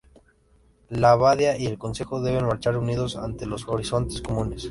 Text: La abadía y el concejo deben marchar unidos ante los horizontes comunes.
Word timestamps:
La 0.89 1.11
abadía 1.11 1.59
y 1.59 1.67
el 1.67 1.77
concejo 1.77 2.23
deben 2.23 2.47
marchar 2.47 2.75
unidos 2.75 3.15
ante 3.17 3.45
los 3.45 3.67
horizontes 3.67 4.19
comunes. 4.19 4.59